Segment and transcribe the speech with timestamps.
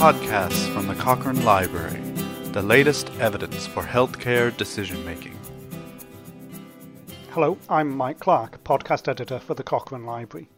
[0.00, 2.00] podcasts from the Cochrane Library,
[2.52, 5.38] the latest evidence for healthcare decision making.
[7.32, 10.48] Hello, I'm Mike Clarke, podcast editor for the Cochrane Library.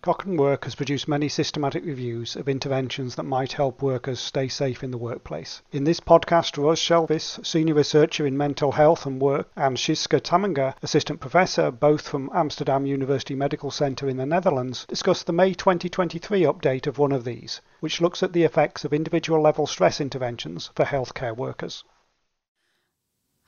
[0.00, 4.84] Cochrane Work has produced many systematic reviews of interventions that might help workers stay safe
[4.84, 5.60] in the workplace.
[5.72, 10.76] In this podcast, Roos Schelvis, senior researcher in mental health and work, and Sietske Tamminga,
[10.82, 16.42] assistant professor, both from Amsterdam University Medical Center in the Netherlands, discuss the May 2023
[16.42, 20.70] update of one of these, which looks at the effects of individual level stress interventions
[20.76, 21.82] for healthcare workers.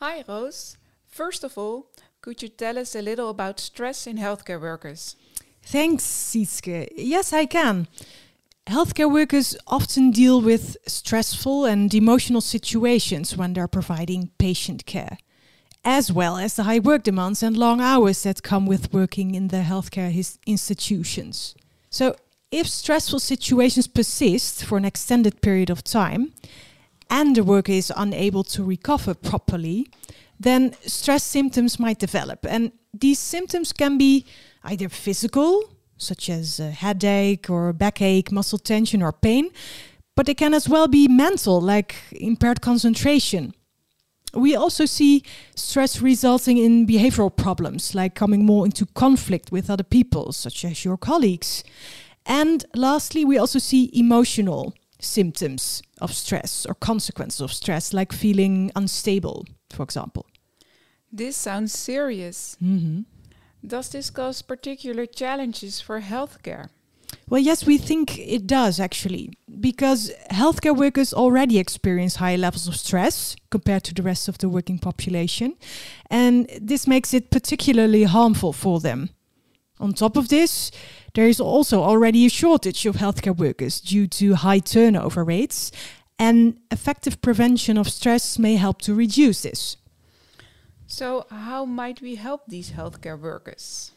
[0.00, 0.76] Hi, Roos.
[1.06, 1.92] First of all,
[2.22, 5.14] could you tell us a little about stress in healthcare workers?
[5.62, 6.88] Thanks, Sietske.
[6.96, 7.86] Yes, I can.
[8.66, 15.18] Healthcare workers often deal with stressful and emotional situations when they're providing patient care,
[15.84, 19.48] as well as the high work demands and long hours that come with working in
[19.48, 20.12] the healthcare
[20.46, 21.54] institutions.
[21.88, 22.14] So,
[22.50, 26.32] if stressful situations persist for an extended period of time
[27.08, 29.88] and the worker is unable to recover properly,
[30.38, 32.46] then stress symptoms might develop.
[32.48, 34.26] And these symptoms can be
[34.64, 35.64] either physical,
[35.96, 39.50] such as a headache or backache, muscle tension, or pain,
[40.16, 43.54] but they can as well be mental, like impaired concentration.
[44.32, 45.24] We also see
[45.56, 50.84] stress resulting in behavioral problems, like coming more into conflict with other people, such as
[50.84, 51.64] your colleagues.
[52.24, 58.70] And lastly, we also see emotional symptoms of stress or consequences of stress, like feeling
[58.76, 60.26] unstable, for example.
[61.10, 62.56] This sounds serious.
[62.62, 63.00] Mm-hmm.
[63.66, 66.68] Does this cause particular challenges for healthcare?
[67.28, 72.74] Well, yes, we think it does actually, because healthcare workers already experience high levels of
[72.74, 75.54] stress compared to the rest of the working population,
[76.10, 79.10] and this makes it particularly harmful for them.
[79.78, 80.70] On top of this,
[81.14, 85.70] there is also already a shortage of healthcare workers due to high turnover rates,
[86.18, 89.76] and effective prevention of stress may help to reduce this.
[90.90, 93.92] So, how might we help these healthcare workers?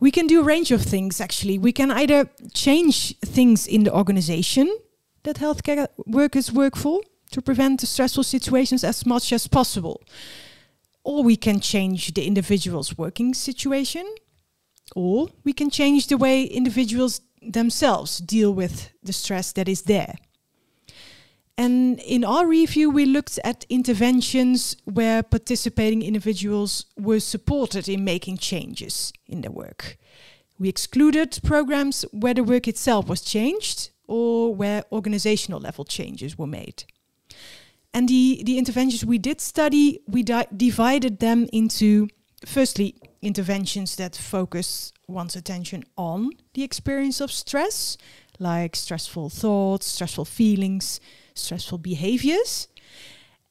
[0.00, 1.58] We can do a range of things actually.
[1.58, 4.68] We can either change things in the organization
[5.22, 10.02] that healthcare workers work for to prevent the stressful situations as much as possible.
[11.04, 14.06] Or we can change the individual's working situation.
[14.94, 20.16] Or we can change the way individuals themselves deal with the stress that is there.
[21.60, 28.38] And in our review, we looked at interventions where participating individuals were supported in making
[28.38, 29.98] changes in their work.
[30.58, 36.46] We excluded programs where the work itself was changed or where organizational level changes were
[36.46, 36.84] made.
[37.92, 42.08] And the, the interventions we did study, we di divided them into
[42.46, 47.98] firstly, interventions that focus one's attention on the experience of stress,
[48.38, 51.00] like stressful thoughts, stressful feelings,
[51.40, 52.68] stressful behaviors.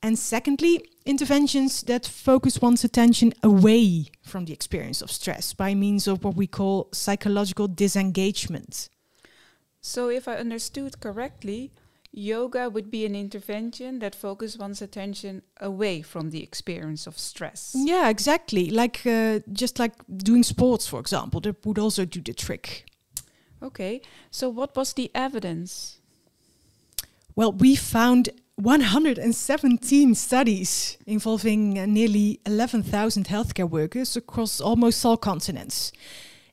[0.02, 6.08] And secondly, interventions that focus one's attention away from the experience of stress by means
[6.08, 8.90] of what we call psychological disengagement.
[9.82, 11.72] So, if I understood correctly,
[12.12, 17.76] yoga would be an intervention that focuses one's attention away from the experience of stress.
[17.76, 18.70] Yeah, exactly.
[18.70, 22.86] Like uh, just like doing sports, for example, that would also do the trick.
[23.62, 24.02] Okay,
[24.32, 25.99] so what was the evidence?
[27.40, 35.94] Well, we found 117 studies involving uh, nearly 11,000 healthcare workers across almost all continents.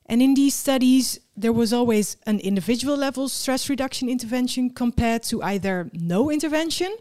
[0.05, 5.43] And in these studies, there was always an individual level stress reduction intervention compared to
[5.43, 6.95] either no intervention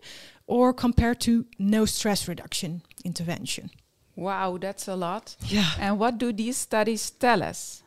[0.48, 3.70] or compared to no stress reduction intervention.
[4.16, 5.36] Wow, that's a lot.
[5.46, 5.70] Yeah.
[5.78, 7.84] And what do these studies tell us?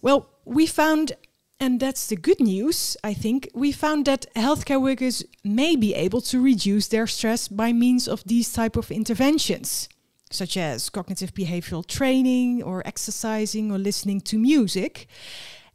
[0.00, 1.12] Well, we found
[1.60, 3.48] and that's the good news, I think.
[3.52, 8.22] We found that healthcare workers may be able to reduce their stress by means of
[8.24, 9.88] these type of interventions,
[10.30, 15.08] such as cognitive behavioral training or exercising or listening to music.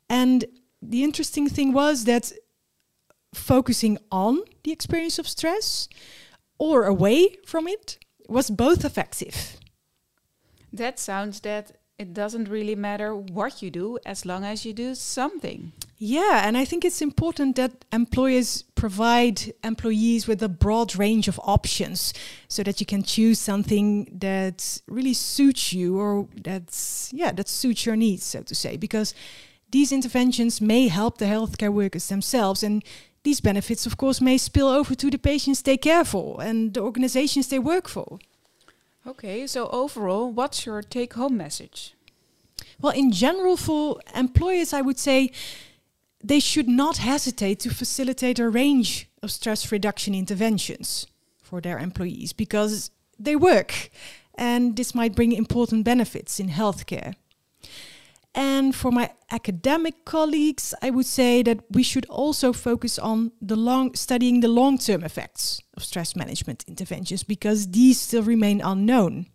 [0.10, 0.46] And
[0.82, 2.32] the interesting thing was that
[3.34, 5.90] focusing on the experience of stress
[6.60, 7.98] or away from it
[8.30, 9.58] was both effective.
[10.72, 14.96] That sounds that it doesn't really matter what you do as long as you do
[14.96, 15.72] something.
[15.98, 21.40] Yeah, and I think it's important that employers provide employees with a broad range of
[21.44, 22.14] options
[22.48, 27.86] so that you can choose something that really suits you or that's yeah, that suits
[27.86, 29.14] your needs, so to say, because
[29.72, 32.84] these interventions may help the healthcare workers themselves and
[33.24, 36.82] these benefits of course may spill over to the patients they care for and the
[36.82, 38.20] organizations they work for.
[39.06, 41.94] Okay, so overall, what's your take home message?
[42.82, 45.32] Well, in general, for employers, I would say
[46.24, 51.06] they should not hesitate to facilitate a range of stress reduction interventions
[51.42, 53.90] for their employees because they work
[54.36, 57.16] and this might bring important benefits in healthcare.
[58.36, 63.56] And for my academic colleagues, I would say that we should also focus on the
[63.56, 69.28] long studying the long-term effects of stress management interventions because these still remain unknown.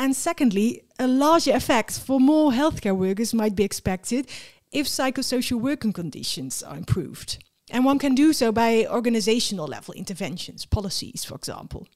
[0.00, 4.28] And secondly, a larger effect for more healthcare workers might be expected
[4.72, 7.44] if psychosocial working conditions are improved.
[7.70, 11.86] And one can do so by organizational level interventions, policies, for example.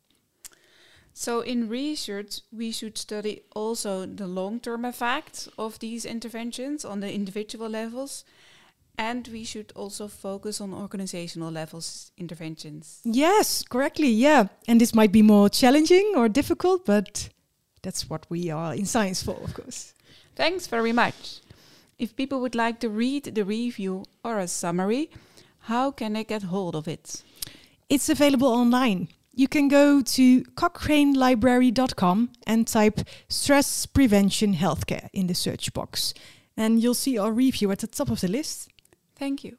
[1.17, 6.99] So, in research, we should study also the long term effects of these interventions on
[6.99, 8.25] the individual levels,
[8.99, 13.01] and we should also focus on organizational levels interventions.
[13.05, 14.49] Yes, correctly, yeah.
[14.67, 17.29] And this might be more challenging or difficult, but
[17.83, 19.95] that's what we are in science for, of course.
[20.35, 21.41] Thanks very much.
[21.97, 25.11] If people would like to read the review or a summary,
[25.61, 27.23] how can they get hold of it?
[27.89, 29.09] It's available online.
[29.37, 36.15] You can go to cochranelibrary.com and type stress prevention healthcare in the search box.
[36.57, 38.71] And you'll see our review at the top of the list.
[39.17, 39.59] Thank you.